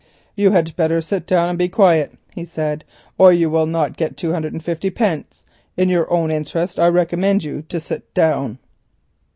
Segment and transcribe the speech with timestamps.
[0.35, 2.83] "You had better sit down and be quiet," he said,
[3.19, 5.43] "or you will not get two hundred and fifty pence.
[5.77, 8.57] In your own interest I recommend you to sit down."